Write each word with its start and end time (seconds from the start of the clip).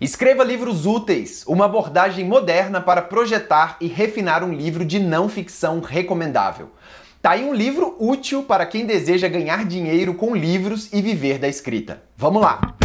Escreva 0.00 0.44
livros 0.44 0.86
úteis, 0.86 1.42
uma 1.44 1.64
abordagem 1.64 2.24
moderna 2.24 2.80
para 2.80 3.02
projetar 3.02 3.76
e 3.80 3.88
refinar 3.88 4.44
um 4.44 4.54
livro 4.54 4.84
de 4.84 5.00
não 5.00 5.28
ficção 5.28 5.80
recomendável. 5.80 6.70
Tá 7.20 7.30
aí 7.32 7.44
um 7.44 7.52
livro 7.52 7.96
útil 7.98 8.44
para 8.44 8.64
quem 8.64 8.86
deseja 8.86 9.26
ganhar 9.26 9.64
dinheiro 9.64 10.14
com 10.14 10.36
livros 10.36 10.88
e 10.92 11.02
viver 11.02 11.40
da 11.40 11.48
escrita. 11.48 12.00
Vamos 12.16 12.40
lá! 12.40 12.76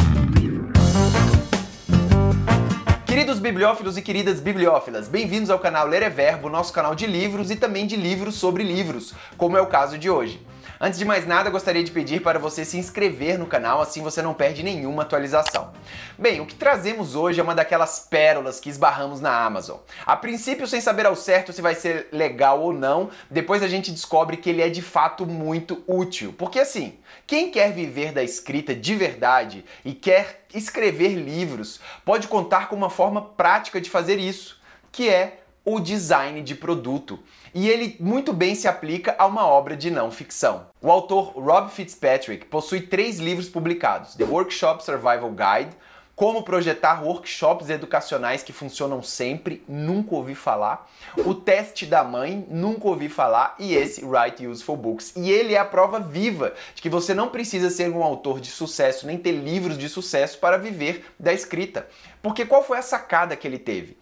Queridos 3.06 3.38
bibliófilos 3.38 3.96
e 3.96 4.02
queridas 4.02 4.40
bibliófilas, 4.40 5.08
bem-vindos 5.08 5.52
ao 5.52 5.60
canal 5.60 5.88
Ler 5.88 6.02
é 6.02 6.10
Verbo, 6.10 6.50
nosso 6.50 6.74
canal 6.74 6.96
de 6.96 7.06
livros 7.06 7.52
e 7.52 7.56
também 7.56 7.86
de 7.86 7.96
livros 7.96 8.34
sobre 8.34 8.64
livros, 8.64 9.14
como 9.38 9.56
é 9.56 9.62
o 9.62 9.68
caso 9.68 10.00
de 10.00 10.10
hoje. 10.10 10.42
Antes 10.80 11.00
de 11.00 11.06
mais 11.06 11.26
nada, 11.26 11.50
gostaria 11.50 11.84
de 11.84 11.92
pedir 11.92 12.22
para 12.22 12.40
você 12.40 12.66
se 12.66 12.78
inscrever 12.78 13.38
no 13.38 13.46
canal, 13.46 13.82
assim 13.82 14.02
você 14.02 14.22
não 14.22 14.34
perde 14.34 14.64
nenhuma 14.64 15.04
atualização. 15.04 15.72
Bem, 16.18 16.42
o 16.42 16.46
que 16.46 16.56
trazemos 16.56 17.16
hoje 17.16 17.40
é 17.40 17.44
uma 17.44 17.56
daquelas 17.56 18.00
pérolas 18.00 18.60
que 18.60 18.70
esbarramos 18.70 19.22
na 19.22 19.46
Amazon. 19.46 19.78
A 20.06 20.16
princípio, 20.16 20.68
sem 20.68 20.82
saber 20.82 21.06
ao 21.06 21.16
certo 21.16 21.54
se 21.54 21.62
vai 21.62 21.76
ser 21.76 22.08
legal 22.12 22.62
ou 22.62 22.74
não, 22.74 23.10
depois 23.30 23.64
a 23.64 23.68
gente 23.68 23.92
descobre 23.92 24.38
que 24.38 24.50
ele 24.50 24.62
é 24.62 24.70
de 24.70 24.82
fato 24.82 25.26
muito 25.26 25.84
útil. 25.88 26.34
Porque 26.38 26.60
assim, 26.60 26.98
quem 27.28 27.52
quer 27.52 27.72
viver 27.72 28.12
da 28.12 28.24
escrita 28.24 28.76
de 28.76 28.96
verdade 28.96 29.66
e 29.86 29.94
quer 29.94 30.46
escrever 30.54 31.16
livros, 31.16 31.80
pode 32.06 32.28
contar 32.28 32.70
com 32.70 32.76
uma 32.76 32.90
forma 32.90 33.22
prática 33.22 33.80
de 33.80 33.90
fazer 33.90 34.20
isso, 34.20 34.62
que 34.92 35.10
é 35.10 35.43
o 35.66 35.80
design 35.80 36.42
de 36.42 36.56
produto. 36.56 37.20
E 37.54 37.70
ele 37.70 37.96
muito 38.00 38.34
bem 38.34 38.56
se 38.56 38.68
aplica 38.68 39.16
a 39.18 39.26
uma 39.26 39.48
obra 39.48 39.76
de 39.76 39.90
não 39.90 40.12
ficção. 40.12 40.68
O 40.82 40.92
autor 40.92 41.34
Rob 41.36 41.72
Fitzpatrick 41.72 42.46
possui 42.46 42.82
três 42.82 43.20
livros 43.20 43.50
publicados: 43.50 44.16
The 44.16 44.26
Workshop 44.26 44.84
Survival 44.84 45.32
Guide, 45.32 45.76
como 46.16 46.44
projetar 46.44 47.04
workshops 47.04 47.70
educacionais 47.70 48.44
que 48.44 48.54
funcionam 48.54 49.02
sempre, 49.02 49.64
nunca 49.68 50.14
ouvi 50.14 50.36
falar. 50.36 50.88
O 51.18 51.34
teste 51.34 51.88
da 51.88 52.04
mãe, 52.04 52.46
nunca 52.50 52.88
ouvi 52.88 53.10
falar. 53.10 53.56
E 53.58 53.74
esse 53.74 54.06
Write 54.06 54.46
Useful 54.46 54.78
Books. 54.78 55.14
E 55.16 55.32
ele 55.32 55.56
é 55.56 55.58
a 55.58 55.66
prova 55.66 56.00
viva 56.00 56.54
de 56.76 56.82
que 56.82 56.90
você 56.90 57.16
não 57.16 57.30
precisa 57.30 57.70
ser 57.72 57.90
um 57.90 58.04
autor 58.04 58.40
de 58.40 58.50
sucesso, 58.50 59.08
nem 59.08 59.18
ter 59.18 59.32
livros 59.32 59.78
de 59.78 59.90
sucesso 59.90 60.38
para 60.38 60.58
viver 60.58 61.06
da 61.20 61.34
escrita. 61.34 61.88
Porque 62.22 62.46
qual 62.46 62.64
foi 62.64 62.78
a 62.78 62.84
sacada 62.84 63.36
que 63.36 63.48
ele 63.48 63.58
teve? 63.58 63.98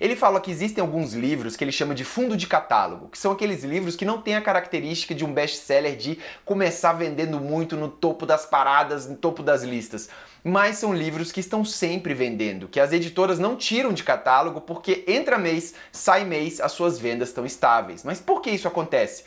Ele 0.00 0.14
fala 0.14 0.40
que 0.40 0.50
existem 0.50 0.82
alguns 0.82 1.12
livros 1.12 1.56
que 1.56 1.64
ele 1.64 1.72
chama 1.72 1.94
de 1.94 2.04
fundo 2.04 2.36
de 2.36 2.46
catálogo, 2.46 3.08
que 3.08 3.18
são 3.18 3.32
aqueles 3.32 3.64
livros 3.64 3.96
que 3.96 4.04
não 4.04 4.20
têm 4.20 4.36
a 4.36 4.40
característica 4.40 5.14
de 5.14 5.24
um 5.24 5.32
best-seller 5.32 5.96
de 5.96 6.18
começar 6.44 6.92
vendendo 6.92 7.40
muito 7.40 7.76
no 7.76 7.88
topo 7.88 8.26
das 8.26 8.44
paradas, 8.44 9.08
no 9.08 9.16
topo 9.16 9.42
das 9.42 9.62
listas, 9.62 10.08
mas 10.42 10.76
são 10.76 10.92
livros 10.92 11.32
que 11.32 11.40
estão 11.40 11.53
sempre 11.62 12.14
vendendo, 12.14 12.66
que 12.66 12.80
as 12.80 12.90
editoras 12.90 13.38
não 13.38 13.54
tiram 13.54 13.92
de 13.92 14.02
catálogo 14.02 14.62
porque 14.62 15.04
entra 15.06 15.36
mês, 15.36 15.74
sai 15.92 16.24
mês, 16.24 16.58
as 16.58 16.72
suas 16.72 16.98
vendas 16.98 17.28
estão 17.28 17.44
estáveis. 17.44 18.02
Mas 18.02 18.18
por 18.18 18.40
que 18.40 18.48
isso 18.48 18.66
acontece? 18.66 19.24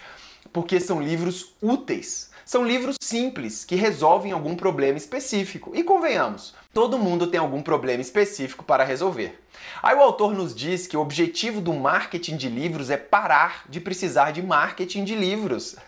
Porque 0.52 0.80
são 0.80 1.00
livros 1.00 1.54
úteis. 1.62 2.32
São 2.48 2.66
livros 2.66 2.96
simples 3.02 3.66
que 3.66 3.76
resolvem 3.76 4.32
algum 4.32 4.56
problema 4.56 4.98
específico. 4.98 5.74
E 5.76 5.84
convenhamos, 5.84 6.56
todo 6.74 6.98
mundo 6.98 7.28
tem 7.28 7.38
algum 7.38 7.62
problema 7.62 8.00
específico 8.00 8.64
para 8.64 8.86
resolver. 8.86 9.38
Aí 9.84 9.94
o 9.94 10.02
autor 10.02 10.34
nos 10.34 10.56
diz 10.56 10.88
que 10.88 10.96
o 10.96 11.02
objetivo 11.02 11.60
do 11.60 11.74
marketing 11.74 12.38
de 12.38 12.48
livros 12.48 12.90
é 12.90 12.96
parar 12.96 13.66
de 13.68 13.82
precisar 13.82 14.32
de 14.32 14.42
marketing 14.42 15.04
de 15.04 15.14
livros. 15.14 15.76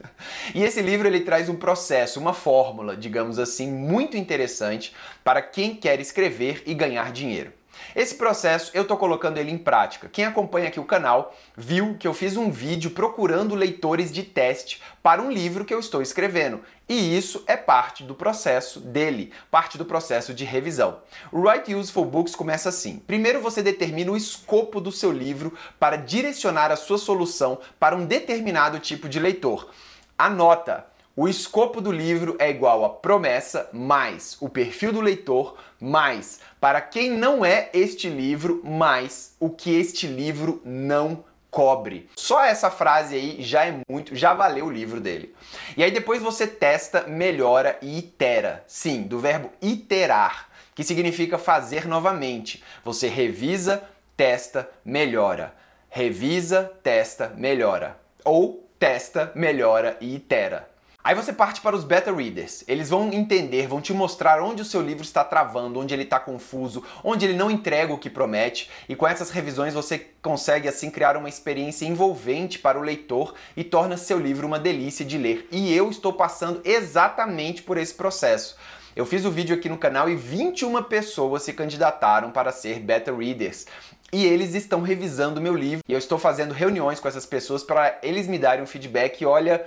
E 0.53 0.61
esse 0.63 0.81
livro 0.81 1.07
ele 1.07 1.21
traz 1.21 1.47
um 1.47 1.55
processo, 1.55 2.19
uma 2.19 2.33
fórmula, 2.33 2.97
digamos 2.97 3.39
assim, 3.39 3.71
muito 3.71 4.17
interessante 4.17 4.93
para 5.23 5.41
quem 5.41 5.73
quer 5.73 6.01
escrever 6.01 6.61
e 6.65 6.73
ganhar 6.73 7.13
dinheiro. 7.13 7.53
Esse 7.95 8.15
processo 8.15 8.71
eu 8.73 8.83
estou 8.83 8.97
colocando 8.97 9.37
ele 9.37 9.51
em 9.51 9.57
prática. 9.57 10.09
Quem 10.09 10.25
acompanha 10.25 10.67
aqui 10.67 10.79
o 10.79 10.85
canal 10.85 11.35
viu 11.57 11.95
que 11.99 12.07
eu 12.07 12.13
fiz 12.13 12.37
um 12.37 12.51
vídeo 12.51 12.91
procurando 12.91 13.55
leitores 13.55 14.11
de 14.11 14.23
teste 14.23 14.81
para 15.01 15.21
um 15.21 15.31
livro 15.31 15.65
que 15.65 15.73
eu 15.73 15.79
estou 15.79 16.01
escrevendo. 16.01 16.61
E 16.87 17.17
isso 17.17 17.43
é 17.47 17.55
parte 17.55 18.03
do 18.03 18.15
processo 18.15 18.79
dele, 18.79 19.31
parte 19.51 19.77
do 19.77 19.85
processo 19.85 20.33
de 20.33 20.43
revisão. 20.43 20.99
O 21.31 21.41
Write 21.41 21.73
Useful 21.73 22.05
Books 22.05 22.35
começa 22.35 22.69
assim: 22.69 22.97
primeiro 23.05 23.41
você 23.41 23.61
determina 23.61 24.11
o 24.11 24.17
escopo 24.17 24.79
do 24.81 24.91
seu 24.91 25.11
livro 25.11 25.55
para 25.79 25.95
direcionar 25.95 26.71
a 26.71 26.75
sua 26.75 26.97
solução 26.97 27.59
para 27.79 27.95
um 27.95 28.05
determinado 28.05 28.79
tipo 28.79 29.07
de 29.07 29.19
leitor. 29.19 29.69
Anota! 30.17 30.85
O 31.21 31.27
escopo 31.27 31.81
do 31.81 31.91
livro 31.91 32.37
é 32.39 32.49
igual 32.49 32.85
a 32.85 32.89
promessa 32.89 33.69
mais 33.73 34.37
o 34.39 34.47
perfil 34.47 34.93
do 34.93 35.01
leitor 35.01 35.57
mais 35.77 36.39
para 36.61 36.79
quem 36.79 37.11
não 37.11 37.43
é 37.43 37.69
este 37.73 38.07
livro 38.07 38.61
mais 38.63 39.35
o 39.37 39.49
que 39.49 39.77
este 39.77 40.07
livro 40.07 40.61
não 40.63 41.25
cobre. 41.51 42.09
Só 42.15 42.41
essa 42.41 42.71
frase 42.71 43.15
aí 43.15 43.43
já 43.43 43.65
é 43.65 43.81
muito, 43.89 44.15
já 44.15 44.33
valeu 44.33 44.67
o 44.67 44.71
livro 44.71 45.01
dele. 45.01 45.35
E 45.75 45.83
aí 45.83 45.91
depois 45.91 46.21
você 46.21 46.47
testa, 46.47 47.05
melhora 47.05 47.77
e 47.81 47.99
itera. 47.99 48.63
Sim, 48.65 49.01
do 49.01 49.19
verbo 49.19 49.51
iterar, 49.61 50.47
que 50.73 50.85
significa 50.85 51.37
fazer 51.37 51.85
novamente. 51.85 52.63
Você 52.81 53.09
revisa, 53.09 53.83
testa, 54.15 54.69
melhora. 54.85 55.53
Revisa, 55.89 56.71
testa, 56.81 57.33
melhora. 57.35 57.99
Ou 58.23 58.65
testa, 58.79 59.33
melhora 59.35 59.97
e 59.99 60.15
itera. 60.15 60.78
Aí 61.01 61.15
você 61.15 61.31
parte 61.31 61.61
para 61.61 61.77
os 61.77 61.85
beta 61.85 62.13
readers. 62.13 62.61
Eles 62.67 62.89
vão 62.89 63.11
entender, 63.13 63.67
vão 63.67 63.79
te 63.79 63.93
mostrar 63.93 64.41
onde 64.43 64.61
o 64.61 64.65
seu 64.65 64.81
livro 64.81 65.01
está 65.01 65.23
travando, 65.23 65.79
onde 65.79 65.93
ele 65.93 66.03
está 66.03 66.19
confuso, 66.19 66.83
onde 67.01 67.25
ele 67.25 67.37
não 67.37 67.49
entrega 67.49 67.93
o 67.93 67.97
que 67.97 68.09
promete, 68.09 68.69
e 68.87 68.97
com 68.97 69.07
essas 69.07 69.29
revisões 69.29 69.73
você 69.73 70.07
consegue 70.21 70.67
assim 70.67 70.91
criar 70.91 71.15
uma 71.15 71.29
experiência 71.29 71.85
envolvente 71.85 72.59
para 72.59 72.77
o 72.77 72.81
leitor 72.81 73.33
e 73.55 73.63
torna 73.63 73.95
seu 73.95 74.19
livro 74.19 74.45
uma 74.45 74.59
delícia 74.59 75.05
de 75.05 75.17
ler. 75.17 75.47
E 75.53 75.73
eu 75.73 75.89
estou 75.89 76.11
passando 76.11 76.61
exatamente 76.65 77.63
por 77.63 77.77
esse 77.77 77.93
processo. 77.93 78.57
Eu 78.93 79.05
fiz 79.05 79.23
o 79.23 79.31
vídeo 79.31 79.55
aqui 79.55 79.69
no 79.69 79.77
canal 79.77 80.09
e 80.09 80.17
21 80.17 80.83
pessoas 80.83 81.43
se 81.43 81.53
candidataram 81.53 82.29
para 82.29 82.51
ser 82.51 82.79
beta 82.81 83.15
readers. 83.15 83.65
E 84.11 84.25
eles 84.25 84.53
estão 84.53 84.81
revisando 84.81 85.39
meu 85.39 85.55
livro. 85.55 85.83
E 85.87 85.93
eu 85.93 85.99
estou 85.99 86.17
fazendo 86.17 86.53
reuniões 86.53 86.99
com 86.99 87.07
essas 87.07 87.25
pessoas 87.25 87.63
para 87.63 87.97
eles 88.03 88.27
me 88.27 88.37
darem 88.37 88.63
um 88.63 88.67
feedback. 88.67 89.21
E 89.21 89.25
olha, 89.25 89.65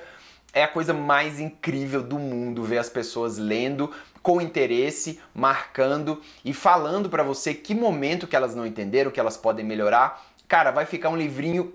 é 0.53 0.63
a 0.63 0.69
coisa 0.69 0.93
mais 0.93 1.41
incrível 1.41 2.03
do 2.03 2.19
mundo 2.19 2.63
ver 2.63 2.79
as 2.79 2.89
pessoas 2.89 3.39
lendo 3.39 3.91
com 4.23 4.41
interesse, 4.41 5.21
marcando 5.35 6.21
e 6.45 6.53
falando 6.53 7.11
para 7.11 7.23
você 7.23 7.53
que 7.55 7.75
momento 7.75 8.27
que 8.27 8.37
elas 8.37 8.55
não 8.55 8.65
entenderam, 8.65 9.11
que 9.11 9.19
elas 9.19 9.37
podem 9.37 9.65
melhorar. 9.65 10.32
Cara, 10.53 10.71
vai 10.71 10.85
ficar 10.85 11.09
um 11.09 11.17
livrinho, 11.17 11.73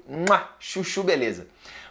chuchu 0.59 1.01
beleza. 1.01 1.47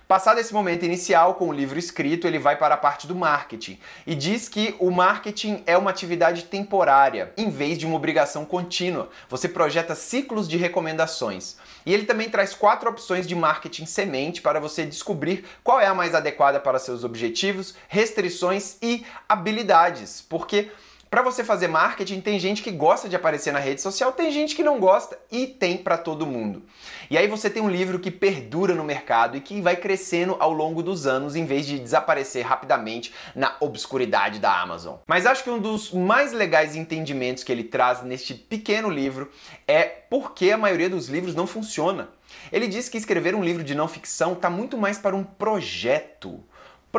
Passado 0.07 0.39
esse 0.39 0.55
momento 0.55 0.85
inicial 0.85 1.35
com 1.35 1.49
o 1.49 1.53
livro 1.53 1.81
escrito, 1.81 2.29
ele 2.29 2.39
vai 2.39 2.55
para 2.57 2.77
a 2.77 2.79
parte 2.79 3.09
do 3.09 3.15
marketing 3.17 3.77
e 4.07 4.15
diz 4.15 4.49
que 4.49 4.77
o 4.79 4.89
marketing 4.89 5.65
é 5.67 5.77
uma 5.77 5.91
atividade 5.91 6.45
temporária, 6.45 7.33
em 7.37 7.51
vez 7.51 7.77
de 7.77 7.85
uma 7.87 7.97
obrigação 7.97 8.45
contínua. 8.45 9.09
Você 9.29 9.49
projeta 9.49 9.97
ciclos 9.97 10.47
de 10.49 10.57
recomendações. 10.57 11.57
E 11.85 11.93
ele 11.93 12.05
também 12.05 12.31
traz 12.31 12.55
quatro 12.55 12.89
opções 12.89 13.27
de 13.27 13.35
marketing 13.35 13.85
semente 13.85 14.41
para 14.41 14.61
você 14.61 14.87
descobrir 14.87 15.45
qual 15.65 15.81
é 15.81 15.89
a 15.89 15.95
mais 15.95 16.15
adequada 16.15 16.61
para 16.61 16.79
seus 16.79 17.03
objetivos, 17.03 17.75
restrições 17.89 18.77
e 18.81 19.05
habilidades. 19.29 20.23
Porque 20.23 20.71
para 21.17 21.23
você 21.23 21.43
fazer 21.43 21.67
marketing, 21.67 22.21
tem 22.21 22.39
gente 22.39 22.61
que 22.61 22.71
gosta 22.71 23.09
de 23.09 23.17
aparecer 23.17 23.51
na 23.51 23.59
rede 23.59 23.81
social, 23.81 24.13
tem 24.13 24.31
gente 24.31 24.55
que 24.55 24.63
não 24.63 24.79
gosta 24.79 25.19
e 25.33 25.47
tem 25.47 25.79
para 25.79 25.97
todo 25.97 26.27
mundo. 26.27 26.63
E 27.09 27.17
aí 27.17 27.27
você 27.27 27.49
tem 27.49 27.63
um 27.63 27.71
livro 27.71 27.99
que 27.99 28.11
perdura 28.11 28.75
no 28.75 28.85
mercado 28.85 29.35
e 29.35 29.41
que 29.41 29.63
vai 29.63 29.77
crescendo 29.77 30.37
ao 30.39 30.53
longo 30.53 30.83
dos 30.83 31.07
anos 31.07 31.35
em 31.35 31.47
vez 31.47 31.65
de 31.65 31.79
desaparecer 31.79 32.45
rapidamente 32.45 33.15
na 33.35 33.57
obscuridade 33.61 34.39
da 34.39 34.61
Amazon. 34.61 34.97
Mas 35.07 35.25
acho 35.25 35.43
que 35.43 35.49
um 35.49 35.59
dos 35.59 35.91
mais 35.91 36.35
legais 36.35 36.77
entendimentos 36.77 37.43
que 37.43 37.51
ele 37.51 37.65
traz 37.65 38.03
neste 38.03 38.35
pequeno 38.35 38.91
livro 38.91 39.31
é 39.67 39.85
por 39.85 40.35
que 40.35 40.53
a 40.53 40.59
maioria 40.59 40.91
dos 40.91 41.09
livros 41.09 41.35
não 41.35 41.47
funciona. 41.47 42.11
Ele 42.53 42.69
diz 42.69 42.91
que 42.91 42.99
escrever 42.99 43.35
um 43.35 43.43
livro 43.43 43.65
de 43.65 43.75
não 43.75 43.89
ficção 43.89 44.35
está 44.35 44.51
muito 44.51 44.77
mais 44.77 44.99
para 44.99 45.17
um 45.17 45.25
projeto. 45.25 46.45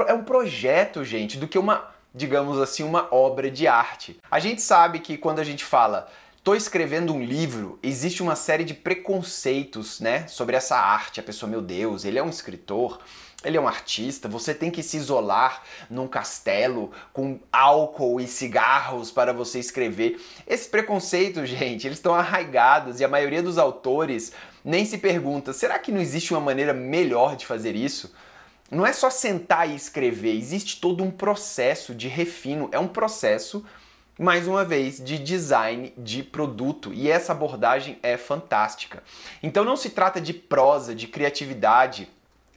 É 0.08 0.14
um 0.16 0.24
projeto, 0.24 1.06
gente, 1.06 1.38
do 1.38 1.48
que 1.48 1.60
uma 1.60 1.96
digamos 2.18 2.60
assim, 2.60 2.84
uma 2.84 3.08
obra 3.14 3.50
de 3.50 3.68
arte. 3.68 4.20
A 4.30 4.40
gente 4.40 4.62
sabe 4.62 5.00
que 5.00 5.18
quando 5.18 5.40
a 5.40 5.44
gente 5.44 5.64
fala 5.64 6.10
Estou 6.48 6.56
escrevendo 6.56 7.14
um 7.14 7.22
livro, 7.22 7.78
existe 7.84 8.24
uma 8.24 8.34
série 8.34 8.64
de 8.64 8.74
preconceitos, 8.74 10.00
né, 10.00 10.26
sobre 10.30 10.56
essa 10.56 10.78
arte. 10.78 11.20
A 11.20 11.24
pessoa, 11.24 11.50
meu 11.50 11.62
Deus, 11.62 12.06
ele 12.06 12.18
é 12.18 12.24
um 12.24 12.30
escritor, 12.30 13.02
ele 13.44 13.58
é 13.58 13.60
um 13.60 13.68
artista, 13.68 14.30
você 14.30 14.54
tem 14.54 14.72
que 14.72 14.82
se 14.82 14.96
isolar 14.96 15.62
num 15.90 16.08
castelo 16.08 16.90
com 17.12 17.38
álcool 17.52 18.22
e 18.22 18.28
cigarros 18.30 19.12
para 19.12 19.34
você 19.34 19.60
escrever. 19.60 20.22
Esses 20.48 20.68
preconceitos, 20.68 21.50
gente, 21.52 21.86
eles 21.86 21.98
estão 21.98 22.16
arraigados 22.16 23.02
e 23.02 23.04
a 23.04 23.10
maioria 23.10 23.44
dos 23.44 23.58
autores 23.58 24.32
nem 24.64 24.86
se 24.86 25.00
pergunta: 25.00 25.52
será 25.52 25.78
que 25.78 25.92
não 25.92 26.00
existe 26.00 26.34
uma 26.34 26.40
maneira 26.40 26.74
melhor 26.74 27.36
de 27.36 27.46
fazer 27.46 27.76
isso? 27.76 28.14
Não 28.70 28.86
é 28.86 28.94
só 28.94 29.10
sentar 29.10 29.70
e 29.70 29.76
escrever, 29.76 30.36
existe 30.36 30.82
todo 30.82 31.04
um 31.04 31.12
processo 31.12 31.96
de 31.96 32.08
refino, 32.08 32.70
é 32.72 32.80
um 32.80 32.88
processo 32.88 33.66
mais 34.20 34.48
uma 34.48 34.66
vez, 34.66 34.98
de 34.98 35.18
design 35.20 35.94
de 35.98 36.24
produto. 36.24 36.92
E 36.94 37.10
essa 37.10 37.34
abordagem 37.34 38.00
é 38.02 38.18
fantástica. 38.18 39.04
Então 39.44 39.64
não 39.64 39.78
se 39.78 39.92
trata 39.92 40.20
de 40.20 40.34
prosa, 40.34 40.96
de 40.96 41.08
criatividade. 41.08 42.10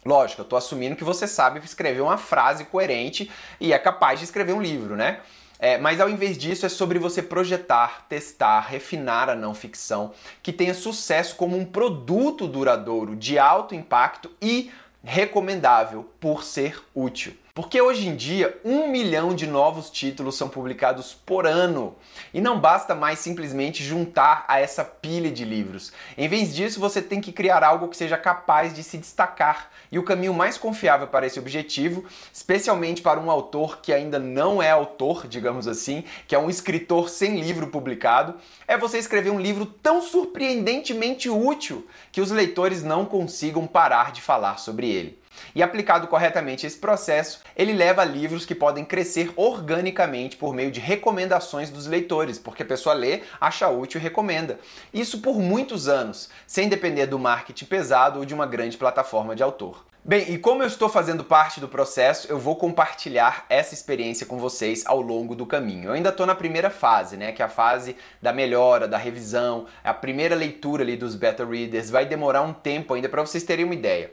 Lógico, 0.04 0.40
eu 0.40 0.44
estou 0.44 0.56
assumindo 0.56 0.96
que 0.96 1.04
você 1.04 1.26
sabe 1.26 1.60
escrever 1.62 2.00
uma 2.00 2.16
frase 2.16 2.64
coerente 2.64 3.30
e 3.60 3.72
é 3.72 3.78
capaz 3.78 4.18
de 4.18 4.24
escrever 4.24 4.54
um 4.54 4.62
livro, 4.62 4.96
né? 4.96 5.20
É, 5.58 5.76
mas 5.76 6.00
ao 6.00 6.08
invés 6.08 6.38
disso, 6.38 6.64
é 6.64 6.70
sobre 6.70 6.98
você 6.98 7.22
projetar, 7.22 8.06
testar, 8.08 8.60
refinar 8.60 9.28
a 9.28 9.34
não 9.34 9.52
ficção 9.54 10.14
que 10.42 10.54
tenha 10.54 10.72
sucesso 10.72 11.36
como 11.36 11.54
um 11.54 11.66
produto 11.66 12.48
duradouro, 12.48 13.14
de 13.14 13.38
alto 13.38 13.74
impacto 13.74 14.30
e 14.40 14.70
recomendável 15.02 16.04
por 16.20 16.44
ser 16.44 16.82
útil. 16.94 17.36
Porque 17.52 17.80
hoje 17.80 18.06
em 18.06 18.14
dia, 18.14 18.60
um 18.64 18.88
milhão 18.88 19.34
de 19.34 19.44
novos 19.44 19.90
títulos 19.90 20.36
são 20.36 20.48
publicados 20.48 21.12
por 21.12 21.46
ano. 21.46 21.96
E 22.32 22.40
não 22.40 22.60
basta 22.60 22.94
mais 22.94 23.18
simplesmente 23.18 23.82
juntar 23.82 24.44
a 24.46 24.60
essa 24.60 24.84
pilha 24.84 25.30
de 25.30 25.44
livros. 25.44 25.92
Em 26.16 26.28
vez 26.28 26.54
disso, 26.54 26.78
você 26.78 27.02
tem 27.02 27.20
que 27.20 27.32
criar 27.32 27.64
algo 27.64 27.88
que 27.88 27.96
seja 27.96 28.16
capaz 28.16 28.72
de 28.72 28.84
se 28.84 28.96
destacar. 28.96 29.68
E 29.90 29.98
o 29.98 30.04
caminho 30.04 30.32
mais 30.32 30.56
confiável 30.56 31.08
para 31.08 31.26
esse 31.26 31.40
objetivo, 31.40 32.04
especialmente 32.32 33.02
para 33.02 33.18
um 33.18 33.30
autor 33.30 33.80
que 33.80 33.92
ainda 33.92 34.20
não 34.20 34.62
é 34.62 34.70
autor, 34.70 35.26
digamos 35.26 35.66
assim, 35.66 36.04
que 36.28 36.36
é 36.36 36.38
um 36.38 36.48
escritor 36.48 37.08
sem 37.08 37.40
livro 37.40 37.66
publicado, 37.66 38.36
é 38.68 38.78
você 38.78 38.98
escrever 38.98 39.30
um 39.30 39.40
livro 39.40 39.66
tão 39.66 40.00
surpreendentemente 40.00 41.28
útil 41.28 41.84
que 42.12 42.20
os 42.20 42.30
leitores 42.30 42.84
não 42.84 43.04
consigam 43.04 43.66
parar 43.66 44.12
de 44.12 44.22
falar 44.22 44.58
sobre 44.58 44.88
ele. 44.88 45.20
E 45.54 45.62
aplicado 45.62 46.06
corretamente 46.06 46.66
esse 46.66 46.78
processo, 46.78 47.40
ele 47.56 47.72
leva 47.72 48.02
a 48.02 48.04
livros 48.04 48.46
que 48.46 48.54
podem 48.54 48.84
crescer 48.84 49.32
organicamente 49.36 50.36
por 50.36 50.54
meio 50.54 50.70
de 50.70 50.80
recomendações 50.80 51.70
dos 51.70 51.86
leitores, 51.86 52.38
porque 52.38 52.62
a 52.62 52.66
pessoa 52.66 52.94
lê, 52.94 53.22
acha 53.40 53.68
útil 53.68 54.00
e 54.00 54.02
recomenda. 54.02 54.58
Isso 54.92 55.20
por 55.20 55.38
muitos 55.38 55.88
anos, 55.88 56.30
sem 56.46 56.68
depender 56.68 57.06
do 57.06 57.18
marketing 57.18 57.64
pesado 57.66 58.18
ou 58.20 58.24
de 58.24 58.34
uma 58.34 58.46
grande 58.46 58.76
plataforma 58.76 59.34
de 59.34 59.42
autor. 59.42 59.89
Bem, 60.02 60.32
e 60.32 60.38
como 60.38 60.62
eu 60.62 60.66
estou 60.66 60.88
fazendo 60.88 61.22
parte 61.22 61.60
do 61.60 61.68
processo, 61.68 62.26
eu 62.30 62.38
vou 62.38 62.56
compartilhar 62.56 63.44
essa 63.50 63.74
experiência 63.74 64.26
com 64.26 64.38
vocês 64.38 64.82
ao 64.86 65.00
longo 65.00 65.34
do 65.34 65.44
caminho. 65.44 65.90
Eu 65.90 65.92
ainda 65.92 66.08
estou 66.08 66.24
na 66.24 66.34
primeira 66.34 66.70
fase, 66.70 67.18
né, 67.18 67.32
que 67.32 67.42
é 67.42 67.44
a 67.44 67.50
fase 67.50 67.94
da 68.20 68.32
melhora, 68.32 68.88
da 68.88 68.96
revisão, 68.96 69.66
a 69.84 69.92
primeira 69.92 70.34
leitura 70.34 70.82
ali 70.82 70.96
dos 70.96 71.14
beta 71.14 71.44
readers. 71.44 71.90
Vai 71.90 72.06
demorar 72.06 72.40
um 72.42 72.52
tempo 72.52 72.94
ainda 72.94 73.10
para 73.10 73.20
vocês 73.20 73.44
terem 73.44 73.66
uma 73.66 73.74
ideia 73.74 74.10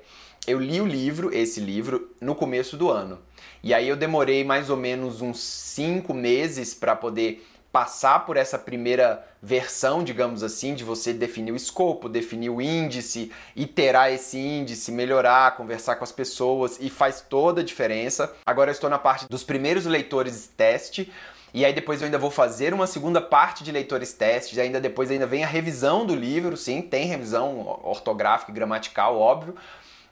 eu 0.48 0.62
li 0.62 0.80
o 0.80 0.88
livro, 0.88 1.30
esse 1.36 1.60
livro, 1.60 2.10
no 2.22 2.34
começo 2.34 2.78
do 2.78 2.89
ano. 2.89 3.19
E 3.62 3.74
aí 3.74 3.89
eu 3.89 3.98
demorei 3.98 4.45
mais 4.45 4.69
ou 4.69 4.78
menos 4.78 5.22
uns 5.22 5.42
cinco 5.42 6.13
meses 6.13 6.74
para 6.74 6.95
poder 6.95 7.45
passar 7.77 8.25
por 8.25 8.38
essa 8.38 8.57
primeira 8.57 9.24
versão, 9.39 10.03
digamos 10.03 10.41
assim, 10.41 10.74
de 10.74 10.83
você 10.83 11.13
definir 11.13 11.51
o 11.51 11.56
escopo, 11.56 12.09
definir 12.09 12.50
o 12.50 12.59
índice, 12.59 13.31
iterar 13.56 14.12
esse 14.12 14.35
índice, 14.35 14.91
melhorar, 14.91 15.56
conversar 15.56 15.95
com 15.97 16.03
as 16.03 16.12
pessoas 16.12 16.79
e 16.81 16.89
faz 16.89 17.21
toda 17.21 17.62
a 17.62 17.63
diferença. 17.63 18.33
Agora 18.44 18.71
eu 18.71 18.74
estou 18.74 18.89
na 18.89 18.97
parte 18.97 19.27
dos 19.29 19.44
primeiros 19.44 19.85
leitores 19.85 20.50
teste. 20.57 21.13
E 21.53 21.63
aí 21.63 21.71
depois 21.71 22.01
eu 22.01 22.06
ainda 22.06 22.18
vou 22.18 22.31
fazer 22.31 22.74
uma 22.74 22.88
segunda 22.88 23.21
parte 23.21 23.63
de 23.63 23.71
leitores 23.71 24.12
testes, 24.12 24.57
ainda 24.57 24.81
depois 24.81 25.12
ainda 25.12 25.27
vem 25.27 25.44
a 25.44 25.47
revisão 25.47 26.03
do 26.03 26.15
livro, 26.15 26.57
sim, 26.57 26.81
tem 26.81 27.06
revisão 27.06 27.79
ortográfica 27.83 28.51
e 28.51 28.56
gramatical, 28.56 29.19
óbvio, 29.19 29.56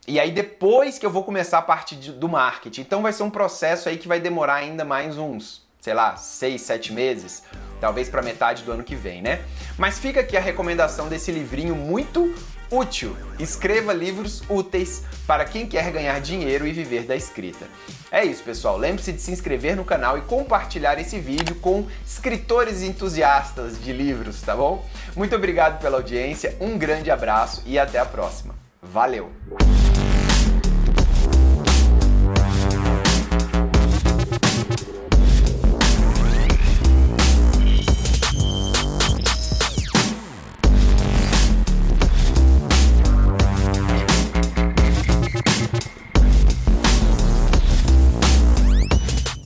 e 0.07 0.19
aí 0.19 0.31
depois 0.31 0.99
que 0.99 1.05
eu 1.05 1.09
vou 1.09 1.23
começar 1.23 1.57
a 1.57 1.63
parte 1.63 1.95
do 1.95 2.29
marketing. 2.29 2.81
Então 2.81 3.01
vai 3.01 3.11
ser 3.11 3.23
um 3.23 3.29
processo 3.29 3.89
aí 3.89 3.97
que 3.97 4.07
vai 4.07 4.19
demorar 4.19 4.55
ainda 4.55 4.85
mais 4.85 5.17
uns, 5.17 5.64
sei 5.85 5.93
lá, 5.93 6.17
seis, 6.17 6.63
sete 6.63 6.91
meses, 6.91 7.43
talvez 7.79 8.09
para 8.09 8.23
metade 8.23 8.63
do 8.63 8.71
ano 8.71 8.83
que 8.83 8.95
vem, 8.95 9.21
né? 9.21 9.43
Mas 9.77 9.99
fica 9.99 10.21
aqui 10.21 10.35
a 10.35 10.39
recomendação 10.39 11.07
desse 11.07 11.31
livrinho 11.31 11.75
muito 11.75 12.33
útil. 12.71 13.15
Escreva 13.37 13.93
livros 13.93 14.41
úteis 14.49 15.03
para 15.27 15.45
quem 15.45 15.67
quer 15.67 15.91
ganhar 15.91 16.19
dinheiro 16.19 16.65
e 16.65 16.71
viver 16.71 17.03
da 17.03 17.15
escrita. 17.15 17.67
É 18.11 18.25
isso, 18.25 18.41
pessoal. 18.41 18.77
Lembre-se 18.77 19.13
de 19.13 19.21
se 19.21 19.29
inscrever 19.29 19.75
no 19.75 19.85
canal 19.85 20.17
e 20.17 20.21
compartilhar 20.21 20.97
esse 20.97 21.19
vídeo 21.19 21.53
com 21.57 21.85
escritores 22.03 22.81
entusiastas 22.81 23.79
de 23.79 23.93
livros, 23.93 24.41
tá 24.41 24.55
bom? 24.55 24.83
Muito 25.15 25.35
obrigado 25.35 25.79
pela 25.79 25.97
audiência, 25.97 26.57
um 26.59 26.79
grande 26.79 27.11
abraço 27.11 27.61
e 27.63 27.77
até 27.77 27.99
a 27.99 28.05
próxima. 28.05 28.55
Valeu! 28.81 29.31